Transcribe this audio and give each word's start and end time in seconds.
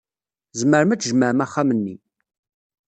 Tzemrem 0.51 0.89
ad 0.93 0.99
tjemɛem 1.01 1.39
axxam-nni. 1.45 1.95